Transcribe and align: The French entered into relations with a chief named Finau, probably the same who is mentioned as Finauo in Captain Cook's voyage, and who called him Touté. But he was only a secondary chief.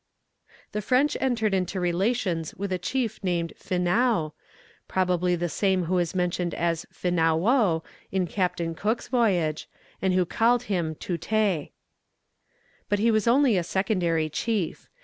The 0.71 0.81
French 0.81 1.15
entered 1.21 1.53
into 1.53 1.79
relations 1.79 2.55
with 2.55 2.73
a 2.73 2.79
chief 2.79 3.23
named 3.23 3.53
Finau, 3.55 4.31
probably 4.87 5.35
the 5.35 5.47
same 5.47 5.83
who 5.83 5.99
is 5.99 6.15
mentioned 6.15 6.55
as 6.55 6.87
Finauo 6.91 7.83
in 8.11 8.25
Captain 8.25 8.73
Cook's 8.73 9.09
voyage, 9.09 9.69
and 10.01 10.15
who 10.15 10.25
called 10.25 10.63
him 10.63 10.95
Touté. 10.95 11.69
But 12.89 12.97
he 12.97 13.11
was 13.11 13.27
only 13.27 13.57
a 13.57 13.63
secondary 13.63 14.27
chief. 14.27 14.89